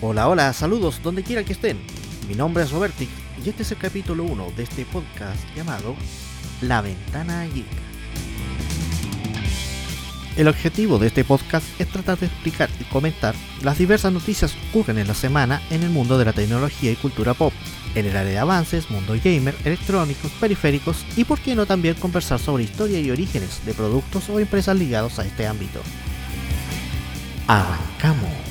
Hola, 0.00 0.28
hola, 0.28 0.52
saludos 0.52 1.00
donde 1.02 1.24
quiera 1.24 1.42
que 1.42 1.54
estén. 1.54 1.76
Mi 2.28 2.36
nombre 2.36 2.62
es 2.62 2.70
Robertic 2.70 3.08
y 3.44 3.48
este 3.48 3.64
es 3.64 3.72
el 3.72 3.78
capítulo 3.78 4.22
1 4.22 4.52
de 4.56 4.62
este 4.62 4.84
podcast 4.84 5.40
llamado 5.56 5.96
La 6.60 6.82
Ventana 6.82 7.44
Geek. 7.46 7.66
El 10.36 10.46
objetivo 10.46 11.00
de 11.00 11.08
este 11.08 11.24
podcast 11.24 11.66
es 11.80 11.88
tratar 11.88 12.16
de 12.16 12.26
explicar 12.26 12.70
y 12.78 12.84
comentar 12.84 13.34
las 13.64 13.76
diversas 13.76 14.12
noticias 14.12 14.52
que 14.52 14.68
ocurren 14.68 14.98
en 14.98 15.08
la 15.08 15.14
semana 15.14 15.60
en 15.68 15.82
el 15.82 15.90
mundo 15.90 16.16
de 16.16 16.26
la 16.26 16.32
tecnología 16.32 16.92
y 16.92 16.96
cultura 16.96 17.34
pop, 17.34 17.52
en 17.96 18.06
el 18.06 18.16
área 18.16 18.30
de 18.30 18.38
avances, 18.38 18.90
mundo 18.90 19.16
gamer, 19.24 19.56
electrónicos, 19.64 20.30
periféricos 20.38 21.04
y 21.16 21.24
por 21.24 21.40
qué 21.40 21.56
no 21.56 21.66
también 21.66 21.96
conversar 21.96 22.38
sobre 22.38 22.62
historia 22.62 23.00
y 23.00 23.10
orígenes 23.10 23.66
de 23.66 23.74
productos 23.74 24.28
o 24.28 24.38
empresas 24.38 24.76
ligados 24.76 25.18
a 25.18 25.26
este 25.26 25.48
ámbito. 25.48 25.80
Arrancamos. 27.48 28.47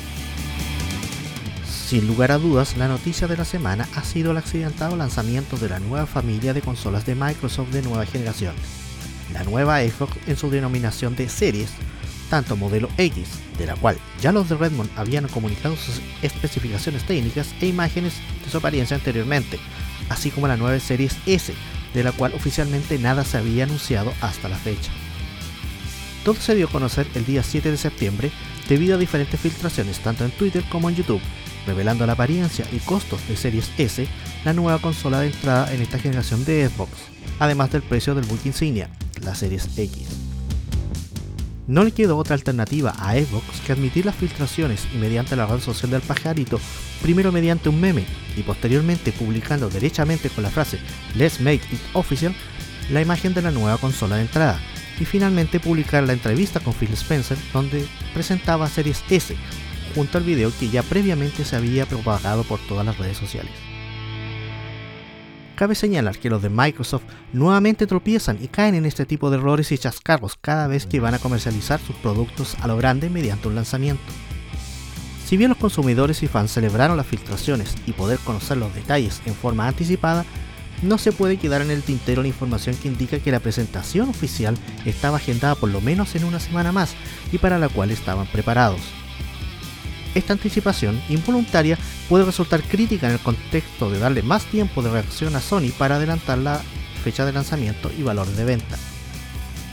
Sin 1.88 2.06
lugar 2.06 2.32
a 2.32 2.36
dudas, 2.36 2.76
la 2.76 2.86
noticia 2.86 3.26
de 3.28 3.38
la 3.38 3.46
semana 3.46 3.88
ha 3.94 4.04
sido 4.04 4.32
el 4.32 4.36
accidentado 4.36 4.94
lanzamiento 4.94 5.56
de 5.56 5.70
la 5.70 5.80
nueva 5.80 6.04
familia 6.04 6.52
de 6.52 6.60
consolas 6.60 7.06
de 7.06 7.14
Microsoft 7.14 7.70
de 7.70 7.80
nueva 7.80 8.04
generación, 8.04 8.54
la 9.32 9.42
nueva 9.44 9.80
Xbox 9.80 10.18
en 10.26 10.36
su 10.36 10.50
denominación 10.50 11.16
de 11.16 11.30
series, 11.30 11.70
tanto 12.28 12.58
modelo 12.58 12.90
X, 12.98 13.28
de 13.56 13.64
la 13.64 13.74
cual 13.74 13.96
ya 14.20 14.32
los 14.32 14.50
de 14.50 14.56
Redmond 14.56 14.90
habían 14.96 15.28
comunicado 15.28 15.76
sus 15.76 16.02
especificaciones 16.20 17.04
técnicas 17.04 17.54
e 17.58 17.68
imágenes 17.68 18.16
de 18.44 18.50
su 18.50 18.58
apariencia 18.58 18.94
anteriormente, 18.94 19.58
así 20.10 20.30
como 20.30 20.46
la 20.46 20.58
nueva 20.58 20.78
Series 20.80 21.16
S, 21.24 21.54
de 21.94 22.04
la 22.04 22.12
cual 22.12 22.34
oficialmente 22.34 22.98
nada 22.98 23.24
se 23.24 23.38
había 23.38 23.64
anunciado 23.64 24.12
hasta 24.20 24.50
la 24.50 24.56
fecha. 24.56 24.92
Todo 26.22 26.34
se 26.34 26.54
dio 26.54 26.66
a 26.66 26.70
conocer 26.70 27.06
el 27.14 27.24
día 27.24 27.42
7 27.42 27.70
de 27.70 27.78
septiembre 27.78 28.30
debido 28.68 28.96
a 28.96 28.98
diferentes 28.98 29.40
filtraciones 29.40 30.00
tanto 30.00 30.26
en 30.26 30.32
Twitter 30.32 30.62
como 30.68 30.90
en 30.90 30.96
YouTube, 30.96 31.22
revelando 31.68 32.06
la 32.06 32.14
apariencia 32.14 32.66
y 32.72 32.78
costos 32.78 33.20
de 33.28 33.36
Series 33.36 33.70
S, 33.78 34.08
la 34.44 34.54
nueva 34.54 34.80
consola 34.80 35.20
de 35.20 35.28
entrada 35.28 35.72
en 35.72 35.82
esta 35.82 35.98
generación 35.98 36.44
de 36.44 36.68
Xbox, 36.68 36.90
además 37.38 37.70
del 37.70 37.82
precio 37.82 38.14
del 38.14 38.24
book 38.24 38.40
insignia, 38.44 38.88
la 39.22 39.34
Series 39.34 39.68
X. 39.76 40.08
No 41.66 41.84
le 41.84 41.92
quedó 41.92 42.16
otra 42.16 42.34
alternativa 42.34 42.94
a 42.98 43.12
Xbox 43.12 43.60
que 43.66 43.72
admitir 43.72 44.06
las 44.06 44.16
filtraciones 44.16 44.88
y 44.94 44.96
mediante 44.96 45.36
la 45.36 45.44
red 45.46 45.60
social 45.60 45.90
del 45.90 46.00
pajarito, 46.00 46.58
primero 47.02 47.30
mediante 47.30 47.68
un 47.68 47.78
meme 47.78 48.06
y 48.36 48.42
posteriormente 48.42 49.12
publicando 49.12 49.68
derechamente 49.68 50.30
con 50.30 50.44
la 50.44 50.50
frase 50.50 50.78
Let's 51.14 51.40
make 51.40 51.60
it 51.70 51.80
official 51.92 52.34
la 52.90 53.02
imagen 53.02 53.34
de 53.34 53.42
la 53.42 53.50
nueva 53.50 53.76
consola 53.76 54.16
de 54.16 54.22
entrada, 54.22 54.58
y 55.00 55.04
finalmente 55.04 55.60
publicar 55.60 56.04
la 56.04 56.12
entrevista 56.12 56.60
con 56.60 56.74
Phil 56.74 56.92
Spencer 56.94 57.36
donde 57.52 57.86
presentaba 58.14 58.68
Series 58.68 59.02
S, 59.10 59.36
junto 59.94 60.18
al 60.18 60.24
video 60.24 60.52
que 60.58 60.68
ya 60.68 60.82
previamente 60.82 61.44
se 61.44 61.56
había 61.56 61.86
propagado 61.86 62.44
por 62.44 62.58
todas 62.60 62.84
las 62.84 62.98
redes 62.98 63.16
sociales. 63.16 63.52
Cabe 65.58 65.74
señalar 65.74 66.16
que 66.16 66.30
los 66.30 66.40
de 66.40 66.50
Microsoft 66.50 67.02
nuevamente 67.32 67.88
tropiezan 67.88 68.38
y 68.40 68.46
caen 68.46 68.76
en 68.76 68.86
este 68.86 69.06
tipo 69.06 69.28
de 69.28 69.38
errores 69.38 69.72
y 69.72 69.78
chascarros 69.78 70.36
cada 70.40 70.68
vez 70.68 70.86
que 70.86 71.00
van 71.00 71.14
a 71.14 71.18
comercializar 71.18 71.80
sus 71.80 71.96
productos 71.96 72.56
a 72.60 72.68
lo 72.68 72.76
grande 72.76 73.10
mediante 73.10 73.48
un 73.48 73.56
lanzamiento. 73.56 74.04
Si 75.26 75.36
bien 75.36 75.50
los 75.50 75.58
consumidores 75.58 76.22
y 76.22 76.28
fans 76.28 76.52
celebraron 76.52 76.96
las 76.96 77.06
filtraciones 77.06 77.74
y 77.86 77.92
poder 77.92 78.20
conocer 78.20 78.56
los 78.56 78.72
detalles 78.72 79.20
en 79.26 79.34
forma 79.34 79.66
anticipada, 79.66 80.24
no 80.82 80.96
se 80.96 81.10
puede 81.10 81.38
quedar 81.38 81.60
en 81.60 81.72
el 81.72 81.82
tintero 81.82 82.22
la 82.22 82.28
información 82.28 82.76
que 82.76 82.86
indica 82.86 83.18
que 83.18 83.32
la 83.32 83.40
presentación 83.40 84.08
oficial 84.08 84.56
estaba 84.86 85.16
agendada 85.16 85.56
por 85.56 85.70
lo 85.70 85.80
menos 85.80 86.14
en 86.14 86.22
una 86.22 86.38
semana 86.38 86.70
más 86.70 86.94
y 87.32 87.38
para 87.38 87.58
la 87.58 87.68
cual 87.68 87.90
estaban 87.90 88.26
preparados. 88.28 88.80
Esta 90.18 90.32
anticipación 90.32 91.00
involuntaria 91.08 91.78
puede 92.08 92.24
resultar 92.24 92.60
crítica 92.64 93.06
en 93.06 93.12
el 93.12 93.20
contexto 93.20 93.88
de 93.88 94.00
darle 94.00 94.24
más 94.24 94.46
tiempo 94.46 94.82
de 94.82 94.90
reacción 94.90 95.36
a 95.36 95.40
Sony 95.40 95.70
para 95.78 95.94
adelantar 95.94 96.38
la 96.38 96.60
fecha 97.04 97.24
de 97.24 97.32
lanzamiento 97.32 97.92
y 97.96 98.02
valores 98.02 98.36
de 98.36 98.44
venta. 98.44 98.76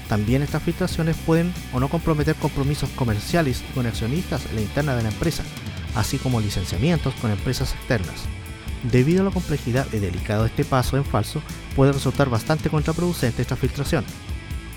También 0.07 0.43
estas 0.43 0.61
filtraciones 0.61 1.17
pueden 1.25 1.51
o 1.73 1.79
no 1.79 1.89
comprometer 1.89 2.35
compromisos 2.35 2.91
comerciales 2.91 3.63
con 3.73 3.87
accionistas 3.87 4.45
en 4.45 4.57
la 4.57 4.61
interna 4.61 4.95
de 4.95 5.01
la 5.01 5.09
empresa, 5.09 5.41
así 5.95 6.19
como 6.19 6.39
licenciamientos 6.39 7.15
con 7.15 7.31
empresas 7.31 7.73
externas. 7.73 8.25
Debido 8.83 9.23
a 9.23 9.25
la 9.25 9.31
complejidad 9.31 9.87
y 9.93 9.97
delicado 9.97 10.43
de 10.43 10.49
este 10.49 10.63
paso 10.63 10.95
en 10.95 11.05
falso, 11.05 11.41
puede 11.75 11.91
resultar 11.91 12.29
bastante 12.29 12.69
contraproducente 12.69 13.41
esta 13.41 13.55
filtración, 13.55 14.05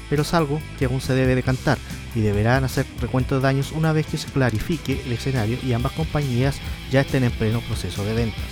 pero 0.08 0.22
es 0.22 0.34
algo 0.34 0.60
que 0.78 0.86
aún 0.86 1.00
se 1.00 1.14
debe 1.14 1.34
decantar 1.34 1.78
y 2.14 2.20
deberán 2.20 2.64
hacer 2.64 2.86
recuento 3.00 3.36
de 3.36 3.42
daños 3.42 3.72
una 3.72 3.92
vez 3.92 4.06
que 4.06 4.18
se 4.18 4.28
clarifique 4.28 5.02
el 5.04 5.12
escenario 5.12 5.58
y 5.62 5.72
ambas 5.72 5.92
compañías 5.92 6.56
ya 6.90 7.00
estén 7.00 7.24
en 7.24 7.32
pleno 7.32 7.60
proceso 7.60 8.04
de 8.04 8.14
ventas. 8.14 8.44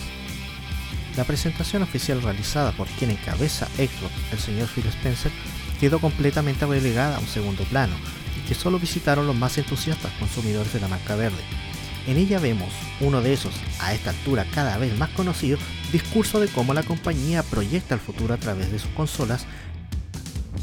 La 1.16 1.24
presentación 1.24 1.82
oficial 1.82 2.20
realizada 2.22 2.72
por 2.72 2.86
quien 2.88 3.10
encabeza 3.10 3.66
Xbox, 3.76 4.12
el 4.32 4.38
señor 4.38 4.68
Phil 4.68 4.86
Spencer, 4.86 5.32
quedó 5.80 5.98
completamente 5.98 6.66
relegada 6.66 7.16
a 7.16 7.20
un 7.20 7.26
segundo 7.26 7.64
plano 7.64 7.94
y 8.36 8.46
que 8.46 8.54
solo 8.54 8.78
visitaron 8.78 9.26
los 9.26 9.36
más 9.36 9.56
entusiastas 9.56 10.12
consumidores 10.18 10.72
de 10.72 10.80
la 10.80 10.88
marca 10.88 11.16
verde, 11.16 11.42
en 12.06 12.18
ella 12.18 12.38
vemos 12.38 12.72
uno 13.00 13.20
de 13.20 13.32
esos, 13.32 13.52
a 13.80 13.92
esta 13.92 14.10
altura 14.10 14.46
cada 14.54 14.78
vez 14.78 14.96
más 14.96 15.10
conocido, 15.10 15.58
discurso 15.90 16.38
de 16.38 16.46
cómo 16.46 16.72
la 16.72 16.84
compañía 16.84 17.42
proyecta 17.42 17.94
el 17.94 18.00
futuro 18.00 18.32
a 18.32 18.36
través 18.36 18.70
de 18.70 18.78
sus 18.78 18.90
consolas 18.90 19.44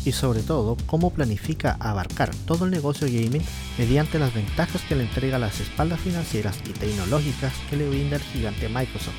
y 0.06 0.12
sobre 0.12 0.42
todo 0.42 0.78
cómo 0.86 1.12
planifica 1.12 1.78
abarcar 1.80 2.32
todo 2.46 2.66
el 2.66 2.72
negocio 2.72 3.08
gaming 3.08 3.42
mediante 3.78 4.20
las 4.20 4.34
ventajas 4.34 4.82
que 4.84 4.96
le 4.96 5.04
entrega 5.04 5.40
las 5.40 5.60
espaldas 5.60 6.00
financieras 6.00 6.60
y 6.68 6.74
tecnológicas 6.74 7.54
que 7.70 7.78
le 7.78 7.88
brinda 7.88 8.18
el 8.18 8.24
gigante 8.24 8.70
Microsoft. 8.70 9.16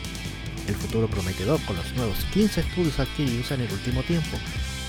El 0.69 0.75
futuro 0.75 1.09
prometedor 1.09 1.61
con 1.65 1.77
los 1.77 1.93
nuevos 1.95 2.17
15 2.33 2.61
estudios 2.61 2.99
adquiridos 2.99 3.51
en 3.51 3.61
el 3.61 3.73
último 3.73 4.03
tiempo, 4.03 4.37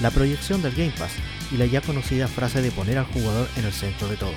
la 0.01 0.11
proyección 0.11 0.61
del 0.61 0.75
Game 0.75 0.93
Pass 0.97 1.11
y 1.51 1.57
la 1.57 1.65
ya 1.65 1.81
conocida 1.81 2.27
frase 2.27 2.61
de 2.61 2.71
poner 2.71 2.97
al 2.97 3.05
jugador 3.05 3.47
en 3.57 3.65
el 3.65 3.73
centro 3.73 4.07
de 4.07 4.17
todo. 4.17 4.33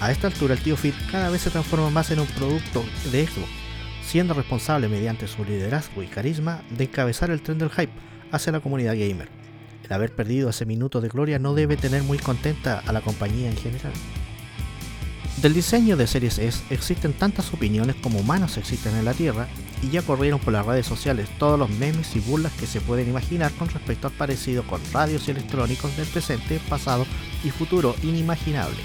A 0.00 0.12
esta 0.12 0.28
altura 0.28 0.54
el 0.54 0.60
tío 0.60 0.76
Phil 0.76 0.94
cada 1.10 1.28
vez 1.28 1.42
se 1.42 1.50
transforma 1.50 1.90
más 1.90 2.10
en 2.12 2.20
un 2.20 2.26
producto 2.26 2.84
de 3.10 3.26
Xbox, 3.26 3.48
siendo 4.02 4.32
responsable 4.32 4.88
mediante 4.88 5.26
su 5.26 5.44
liderazgo 5.44 6.02
y 6.02 6.06
carisma 6.06 6.62
de 6.70 6.84
encabezar 6.84 7.30
el 7.30 7.42
tren 7.42 7.58
del 7.58 7.70
hype 7.70 7.92
hacia 8.30 8.52
la 8.52 8.60
comunidad 8.60 8.96
gamer. 8.96 9.37
El 9.88 9.94
haber 9.94 10.14
perdido 10.14 10.50
ese 10.50 10.66
minuto 10.66 11.00
de 11.00 11.08
gloria 11.08 11.38
no 11.38 11.54
debe 11.54 11.78
tener 11.78 12.02
muy 12.02 12.18
contenta 12.18 12.82
a 12.86 12.92
la 12.92 13.00
compañía 13.00 13.50
en 13.50 13.56
general. 13.56 13.92
Del 15.40 15.54
diseño 15.54 15.96
de 15.96 16.06
Series 16.06 16.38
S 16.38 16.62
existen 16.68 17.12
tantas 17.12 17.54
opiniones 17.54 17.96
como 17.96 18.18
humanos 18.18 18.58
existen 18.58 18.96
en 18.96 19.04
la 19.04 19.14
Tierra 19.14 19.48
y 19.82 19.88
ya 19.88 20.02
corrieron 20.02 20.40
por 20.40 20.52
las 20.52 20.66
redes 20.66 20.84
sociales 20.84 21.28
todos 21.38 21.58
los 21.58 21.70
memes 21.70 22.14
y 22.16 22.20
burlas 22.20 22.52
que 22.54 22.66
se 22.66 22.80
pueden 22.80 23.08
imaginar 23.08 23.52
con 23.52 23.68
respecto 23.68 24.08
al 24.08 24.12
parecido 24.12 24.62
con 24.64 24.80
radios 24.92 25.26
y 25.28 25.30
electrónicos 25.30 25.96
del 25.96 26.08
presente, 26.08 26.60
pasado 26.68 27.06
y 27.44 27.50
futuro 27.50 27.94
inimaginables. 28.02 28.84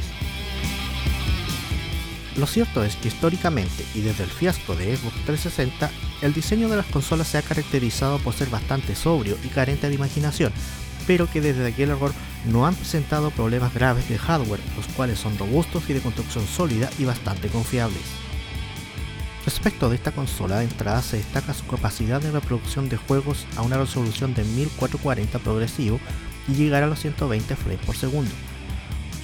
Lo 2.37 2.47
cierto 2.47 2.83
es 2.83 2.95
que 2.95 3.09
históricamente 3.09 3.85
y 3.93 4.01
desde 4.01 4.23
el 4.23 4.29
fiasco 4.29 4.75
de 4.75 4.95
Xbox 4.95 5.15
360, 5.25 5.91
el 6.21 6.33
diseño 6.33 6.69
de 6.69 6.77
las 6.77 6.85
consolas 6.87 7.27
se 7.27 7.37
ha 7.37 7.41
caracterizado 7.41 8.17
por 8.19 8.33
ser 8.33 8.49
bastante 8.49 8.95
sobrio 8.95 9.37
y 9.43 9.49
carente 9.49 9.87
de 9.87 9.95
imaginación, 9.95 10.51
pero 11.07 11.29
que 11.29 11.41
desde 11.41 11.67
aquel 11.67 11.91
error 11.91 12.13
no 12.45 12.65
han 12.65 12.75
presentado 12.75 13.31
problemas 13.31 13.73
graves 13.73 14.07
de 14.09 14.17
hardware, 14.17 14.59
los 14.75 14.87
cuales 14.95 15.19
son 15.19 15.37
robustos 15.37 15.89
y 15.89 15.93
de 15.93 16.01
construcción 16.01 16.45
sólida 16.47 16.89
y 16.99 17.05
bastante 17.05 17.47
confiables. 17.47 18.01
Respecto 19.45 19.89
de 19.89 19.95
esta 19.95 20.11
consola 20.11 20.59
de 20.59 20.65
entrada 20.65 21.01
se 21.01 21.17
destaca 21.17 21.53
su 21.53 21.65
capacidad 21.67 22.21
de 22.21 22.31
reproducción 22.31 22.87
de 22.89 22.97
juegos 22.97 23.45
a 23.57 23.61
una 23.61 23.77
resolución 23.77 24.33
de 24.33 24.43
1440 24.43 25.39
progresivo 25.39 25.99
y 26.47 26.53
llegar 26.53 26.83
a 26.83 26.87
los 26.87 26.99
120 26.99 27.55
frames 27.55 27.85
por 27.85 27.95
segundo 27.95 28.31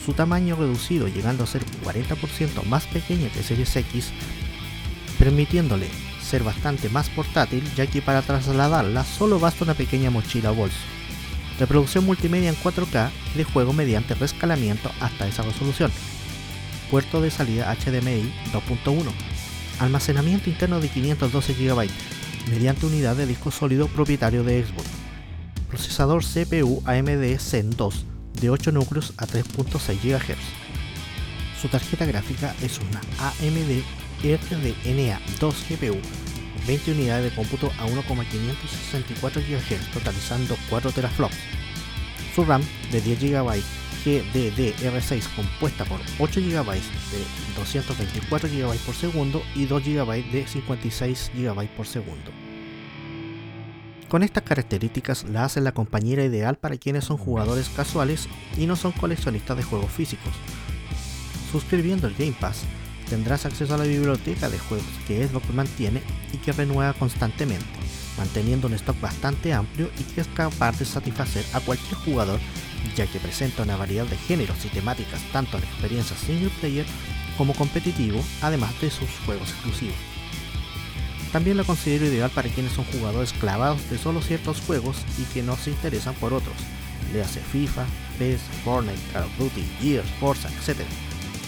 su 0.10 0.16
tamaño 0.16 0.56
reducido 0.56 1.08
llegando 1.08 1.44
a 1.44 1.48
ser 1.48 1.64
40% 1.84 2.64
más 2.66 2.88
pequeña 2.88 3.30
que 3.30 3.44
Series 3.44 3.76
X, 3.76 4.12
permitiéndole 5.20 5.88
ser 6.20 6.44
bastante 6.44 6.90
más 6.90 7.10
portátil 7.10 7.64
ya 7.76 7.86
que 7.86 8.02
para 8.02 8.24
trasladarla 8.24 9.04
solo 9.04 9.40
basta 9.40 9.66
una 9.66 9.76
pequeña 9.76 10.10
mochila 10.10 10.52
o 10.52 10.56
bolso. 10.56 10.99
Reproducción 11.60 12.06
multimedia 12.06 12.50
en 12.50 12.56
4K 12.56 13.10
de 13.36 13.44
juego 13.44 13.74
mediante 13.74 14.16
rescalamiento 14.16 14.92
hasta 15.02 15.28
esa 15.28 15.44
resolución. 15.44 15.92
Puerto 16.90 17.22
de 17.22 17.30
salida 17.30 17.76
HDMI 17.76 18.32
2.1. 18.54 19.04
Almacenamiento 19.80 20.50
interno 20.50 20.80
de 20.80 20.88
512 20.88 21.54
GB 21.54 21.90
mediante 22.50 22.86
unidad 22.86 23.16
de 23.16 23.26
disco 23.26 23.52
sólido 23.52 23.88
propietario 23.88 24.44
de 24.44 24.64
Xbox. 24.64 24.88
Procesador 25.68 26.24
CPU 26.24 26.82
AMD 26.86 27.38
Zen 27.40 27.72
2 27.72 28.06
de 28.42 28.50
8 28.50 28.72
núcleos 28.72 29.14
a 29.18 29.28
3.6 29.28 30.00
GHz. 30.02 30.38
Su 31.62 31.68
tarjeta 31.68 32.06
gráfica 32.06 32.56
es 32.62 32.80
una 32.80 33.02
AMD 33.20 33.84
RDNA 34.24 35.20
2 35.40 35.66
GPU, 35.70 35.98
20 36.68 36.92
unidades 36.92 37.32
de 37.32 37.36
cómputo 37.36 37.72
a 37.80 37.86
1,564 37.86 39.42
GHz, 39.42 39.92
totalizando 39.92 40.58
4 40.70 40.92
teraflops. 40.92 41.38
Su 42.36 42.46
RAM 42.46 42.64
de 42.92 43.02
10 43.02 43.20
GB 43.20 43.64
GDDR6 44.06 45.36
compuesta 45.36 45.84
por 45.86 46.00
8 46.20 46.40
GB 46.40 46.72
de 46.74 47.26
224 47.58 48.50
GB 48.50 48.78
por 48.86 48.96
segundo 48.96 49.42
y 49.56 49.66
2 49.66 49.84
GB 49.84 50.32
de 50.32 50.48
56 50.48 51.32
GB 51.36 51.68
por 51.76 51.86
segundo. 51.86 52.32
Con 54.08 54.24
estas 54.24 54.44
características 54.44 55.26
la 55.26 55.46
hacen 55.46 55.64
la 55.64 55.74
compañera 55.74 56.24
ideal 56.24 56.58
para 56.58 56.78
quienes 56.78 57.06
son 57.06 57.18
jugadores 57.18 57.70
casuales 57.70 58.28
y 58.58 58.66
no 58.66 58.76
son 58.76 58.92
coleccionistas 58.92 59.58
de 59.58 59.64
juegos 59.64 59.92
físicos. 59.92 60.34
Suscribiendo 61.52 62.08
el 62.08 62.16
Game 62.16 62.36
Pass, 62.40 62.64
tendrás 63.10 63.46
acceso 63.46 63.74
a 63.74 63.78
la 63.78 63.84
biblioteca 63.84 64.50
de 64.50 64.60
juegos 64.60 64.88
que 65.08 65.28
Xbox 65.28 65.54
mantiene 65.54 66.02
y 66.32 66.38
que 66.38 66.52
renueva 66.52 66.94
constantemente, 66.94 67.66
manteniendo 68.18 68.68
un 68.68 68.74
stock 68.74 69.00
bastante 69.02 69.54
amplio 69.54 69.90
y 70.00 70.04
que 70.04 70.22
es 70.22 70.28
capaz 70.28 70.78
de 70.80 70.86
satisfacer 70.86 71.44
a 71.54 71.60
cualquier 71.60 71.96
jugador 71.96 72.40
ya 72.96 73.08
que 73.08 73.20
presenta 73.20 73.64
una 73.64 73.78
variedad 73.78 74.06
de 74.06 74.18
géneros 74.18 74.64
y 74.66 74.70
temáticas 74.70 75.22
tanto 75.32 75.58
en 75.58 75.64
experiencia 75.64 76.16
single 76.18 76.52
player 76.60 76.86
como 77.38 77.54
competitivo, 77.54 78.22
además 78.42 78.80
de 78.82 78.90
sus 78.90 79.10
juegos 79.26 79.50
exclusivos. 79.50 79.96
También 81.32 81.58
la 81.58 81.64
considero 81.64 82.06
ideal 82.06 82.32
para 82.32 82.50
quienes 82.50 82.74
son 82.74 82.86
jugadores 82.86 83.34
clavados 83.34 83.88
de 83.90 83.98
solo 83.98 84.22
ciertos 84.22 84.62
juegos 84.62 84.98
y 85.20 85.24
que 85.34 85.44
no 85.44 85.56
se 85.56 85.70
interesan 85.70 86.16
por 86.16 86.34
otros, 86.34 86.56
le 87.14 87.22
hace 87.22 87.40
FIFA, 87.40 87.86
PES, 88.18 88.42
Fortnite, 88.64 89.00
Call 89.14 89.24
of 89.24 89.38
Duty, 89.38 89.64
Gears, 89.82 90.10
Forza, 90.20 90.50
etc. 90.50 90.82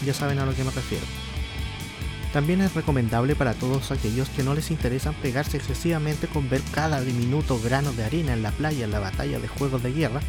Ya 0.06 0.14
saben 0.14 0.40
a 0.40 0.46
lo 0.46 0.56
que 0.56 0.64
me 0.64 0.72
refiero. 0.72 1.06
También 2.34 2.62
es 2.62 2.74
recomendable 2.74 3.36
para 3.36 3.54
todos 3.54 3.92
aquellos 3.92 4.30
que 4.30 4.44
no 4.44 4.54
les 4.54 4.72
interesan 4.72 5.14
pegarse 5.16 5.58
excesivamente 5.58 6.28
con 6.28 6.50
ver 6.50 6.62
cada 6.74 7.02
diminuto 7.02 7.60
grano 7.60 7.92
de 7.92 8.06
arena 8.06 8.32
en 8.32 8.42
la 8.42 8.52
playa 8.52 8.86
en 8.86 8.92
la 8.92 9.00
batalla 9.00 9.40
de 9.40 9.50
juegos 9.50 9.84
de 9.84 9.92
guerra 9.92 10.22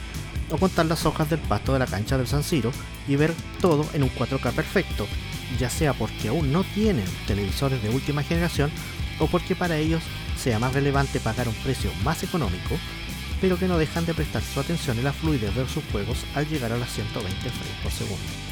o 0.50 0.58
contar 0.58 0.86
las 0.86 1.06
hojas 1.06 1.30
del 1.30 1.38
pasto 1.38 1.72
de 1.72 1.78
la 1.78 1.86
cancha 1.86 2.18
del 2.18 2.26
San 2.26 2.42
Siro 2.42 2.72
y 3.06 3.14
ver 3.14 3.32
todo 3.60 3.86
en 3.92 4.02
un 4.02 4.10
4K 4.10 4.52
perfecto, 4.52 5.06
ya 5.58 5.70
sea 5.70 5.94
porque 5.94 6.28
aún 6.28 6.52
no 6.52 6.64
tienen 6.64 7.06
televisores 7.26 7.80
de 7.82 7.90
última 7.90 8.24
generación 8.24 8.70
o 9.20 9.28
porque 9.28 9.54
para 9.54 9.76
ellos 9.76 10.02
sea 10.36 10.58
más 10.58 10.74
relevante 10.74 11.20
pagar 11.20 11.46
un 11.46 11.54
precio 11.54 11.90
más 12.02 12.24
económico, 12.24 12.76
pero 13.40 13.56
que 13.58 13.68
no 13.68 13.78
dejan 13.78 14.06
de 14.06 14.14
prestar 14.14 14.42
su 14.42 14.58
atención 14.58 14.98
en 14.98 15.04
la 15.04 15.12
fluidez 15.12 15.54
de 15.54 15.68
sus 15.68 15.84
juegos 15.92 16.24
al 16.34 16.48
llegar 16.48 16.72
a 16.72 16.78
las 16.78 16.90
120 16.90 17.38
frames 17.38 17.82
por 17.82 17.92
segundo. 17.92 18.51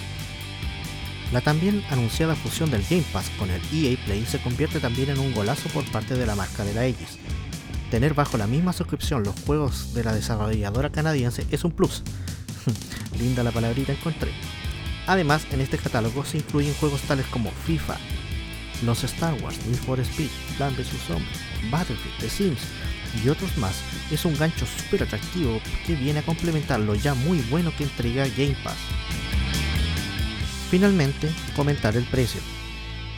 La 1.32 1.40
también 1.40 1.84
anunciada 1.90 2.34
fusión 2.34 2.70
del 2.70 2.84
Game 2.90 3.04
Pass 3.12 3.30
con 3.38 3.50
el 3.50 3.62
EA 3.72 3.96
Play 4.04 4.26
se 4.26 4.40
convierte 4.40 4.80
también 4.80 5.10
en 5.10 5.20
un 5.20 5.32
golazo 5.32 5.68
por 5.68 5.84
parte 5.92 6.14
de 6.14 6.26
la 6.26 6.34
marca 6.34 6.64
de 6.64 6.74
la 6.74 6.86
X. 6.86 7.18
Tener 7.90 8.14
bajo 8.14 8.36
la 8.36 8.48
misma 8.48 8.72
suscripción 8.72 9.22
los 9.22 9.38
juegos 9.46 9.94
de 9.94 10.02
la 10.02 10.12
desarrolladora 10.12 10.90
canadiense 10.90 11.46
es 11.50 11.62
un 11.64 11.70
plus. 11.70 12.02
Linda 13.18 13.44
la 13.44 13.52
palabrita 13.52 13.92
encontré. 13.92 14.32
Además, 15.06 15.46
en 15.52 15.60
este 15.60 15.78
catálogo 15.78 16.24
se 16.24 16.38
incluyen 16.38 16.74
juegos 16.74 17.00
tales 17.02 17.26
como 17.26 17.50
FIFA, 17.50 17.96
los 18.84 19.04
Star 19.04 19.34
Wars, 19.42 19.58
Need 19.66 19.78
for 19.78 20.00
Speed, 20.00 20.30
Plan 20.56 20.74
vs 20.76 20.88
Zombies, 21.06 21.40
Battlefield, 21.70 22.18
The 22.18 22.28
Sims 22.28 22.60
y 23.24 23.28
otros 23.28 23.56
más. 23.56 23.74
Es 24.10 24.24
un 24.24 24.36
gancho 24.36 24.66
súper 24.66 25.04
atractivo 25.04 25.60
que 25.86 25.94
viene 25.94 26.20
a 26.20 26.24
complementar 26.24 26.80
lo 26.80 26.94
ya 26.94 27.14
muy 27.14 27.40
bueno 27.50 27.72
que 27.76 27.84
entrega 27.84 28.26
Game 28.36 28.56
Pass. 28.62 28.78
Finalmente, 30.70 31.28
comentar 31.56 31.96
el 31.96 32.04
precio. 32.04 32.40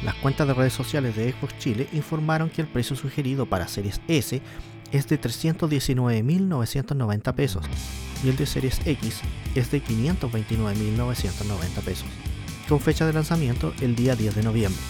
Las 0.02 0.14
cuentas 0.14 0.48
de 0.48 0.54
redes 0.54 0.72
sociales 0.72 1.14
de 1.14 1.32
Xbox 1.32 1.58
Chile 1.58 1.86
informaron 1.92 2.48
que 2.48 2.62
el 2.62 2.66
precio 2.66 2.96
sugerido 2.96 3.44
para 3.44 3.68
Series 3.68 4.00
S 4.08 4.40
es 4.90 5.06
de 5.06 5.20
319.990 5.20 7.34
pesos 7.34 7.66
y 8.24 8.30
el 8.30 8.36
de 8.36 8.46
Series 8.46 8.80
X 8.86 9.20
es 9.54 9.70
de 9.70 9.84
529.990 9.84 11.82
pesos, 11.84 12.06
con 12.70 12.80
fecha 12.80 13.04
de 13.04 13.12
lanzamiento 13.12 13.74
el 13.82 13.96
día 13.96 14.16
10 14.16 14.34
de 14.34 14.42
noviembre. 14.42 14.80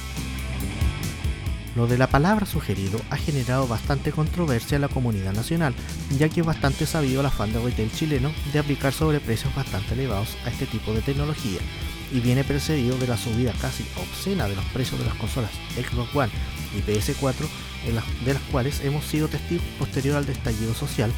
Lo 1.74 1.88
de 1.88 1.98
la 1.98 2.06
palabra 2.06 2.46
sugerido 2.46 3.00
ha 3.10 3.16
generado 3.16 3.66
bastante 3.66 4.12
controversia 4.12 4.76
en 4.76 4.82
la 4.82 4.88
comunidad 4.88 5.32
nacional, 5.32 5.74
ya 6.16 6.28
que 6.28 6.42
es 6.42 6.46
bastante 6.46 6.86
sabido 6.86 7.18
el 7.20 7.26
afán 7.26 7.52
de 7.52 7.58
retail 7.58 7.90
chileno 7.90 8.30
de 8.52 8.60
aplicar 8.60 8.92
sobreprecios 8.92 9.52
bastante 9.54 9.94
elevados 9.94 10.36
a 10.44 10.50
este 10.50 10.66
tipo 10.66 10.92
de 10.92 11.00
tecnología, 11.00 11.58
y 12.12 12.20
viene 12.20 12.44
precedido 12.44 12.96
de 12.98 13.06
la 13.06 13.16
subida 13.16 13.52
casi 13.60 13.84
obscena 13.96 14.46
de 14.48 14.56
los 14.56 14.64
precios 14.66 15.00
de 15.00 15.06
las 15.06 15.14
consolas 15.14 15.50
Xbox 15.74 16.14
One 16.14 16.32
y 16.76 16.82
PS4, 16.82 17.46
de 18.24 18.32
las 18.34 18.42
cuales 18.50 18.80
hemos 18.84 19.04
sido 19.04 19.28
testigos 19.28 19.64
posterior 19.78 20.16
al 20.16 20.26
destallido 20.26 20.74
social 20.74 21.10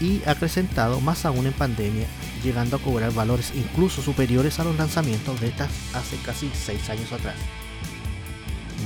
y 0.00 0.22
acrecentado 0.26 1.00
más 1.00 1.24
aún 1.24 1.46
en 1.46 1.52
pandemia, 1.52 2.06
llegando 2.42 2.76
a 2.76 2.78
cobrar 2.80 3.12
valores 3.12 3.52
incluso 3.54 4.02
superiores 4.02 4.58
a 4.58 4.64
los 4.64 4.76
lanzamientos 4.76 5.40
de 5.40 5.48
estas 5.48 5.70
hace 5.94 6.16
casi 6.18 6.50
6 6.52 6.90
años 6.90 7.12
atrás. 7.12 7.36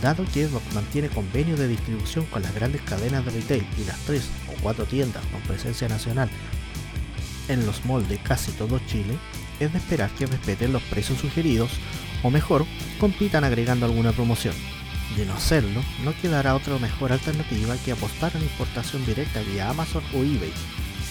Dado 0.02 0.25
que 0.32 0.46
Xbox 0.46 0.75
mantiene 0.75 1.08
convenio 1.08 1.56
de 1.56 1.66
distribución 1.66 2.25
con 2.26 2.43
las 2.43 2.54
grandes 2.54 2.82
cadenas 2.82 3.25
de 3.25 3.32
retail 3.32 3.66
y 3.78 3.84
las 3.84 3.99
3 4.00 4.22
o 4.49 4.62
4 4.62 4.84
tiendas 4.84 5.25
con 5.26 5.40
presencia 5.43 5.88
nacional 5.88 6.31
en 7.49 7.66
los 7.66 7.84
malls 7.84 8.08
de 8.08 8.19
casi 8.19 8.52
todo 8.52 8.78
Chile, 8.87 9.19
es 9.60 9.72
de 9.72 9.78
esperar 9.78 10.10
que 10.10 10.26
respeten 10.26 10.72
los 10.72 10.82
precios 10.82 11.19
sugeridos 11.19 11.70
o 12.22 12.31
mejor, 12.31 12.64
compitan 12.99 13.44
agregando 13.44 13.87
alguna 13.87 14.12
promoción. 14.12 14.55
De 15.16 15.25
no 15.25 15.34
hacerlo, 15.34 15.81
no 16.05 16.12
quedará 16.20 16.55
otra 16.55 16.78
mejor 16.78 17.12
alternativa 17.12 17.76
que 17.84 17.93
apostar 17.93 18.37
a 18.37 18.38
la 18.38 18.44
importación 18.44 19.05
directa 19.06 19.40
vía 19.40 19.70
Amazon 19.70 20.02
o 20.14 20.19
eBay, 20.19 20.52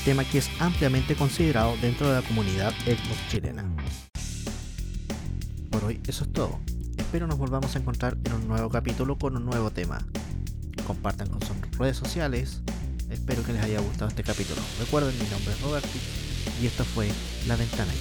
tema 0.05 0.23
que 0.23 0.37
es 0.37 0.49
ampliamente 0.59 1.15
considerado 1.15 1.75
dentro 1.81 2.07
de 2.09 2.21
la 2.21 2.27
comunidad 2.27 2.73
Xbox 2.85 3.27
chilena. 3.29 3.65
Por 5.71 5.85
hoy 5.85 5.99
eso 6.07 6.23
es 6.23 6.33
todo. 6.33 6.59
Espero 6.97 7.27
nos 7.27 7.37
volvamos 7.37 7.75
a 7.75 7.79
encontrar 7.79 8.17
en 8.23 8.33
un 8.33 8.47
nuevo 8.47 8.69
capítulo 8.69 9.17
con 9.17 9.35
un 9.35 9.45
nuevo 9.45 9.71
tema. 9.71 9.99
Compartan 10.85 11.29
con 11.29 11.41
sus 11.41 11.55
redes 11.77 11.97
sociales. 11.97 12.61
Espero 13.09 13.43
que 13.43 13.53
les 13.53 13.63
haya 13.63 13.79
gustado 13.79 14.09
este 14.09 14.23
capítulo. 14.23 14.61
Recuerden, 14.79 15.13
mi 15.17 15.29
nombre 15.29 15.53
es 15.53 15.61
Roberto 15.61 15.89
y 16.61 16.65
esto 16.65 16.83
fue 16.83 17.09
La 17.47 17.55
Ventana 17.55 17.91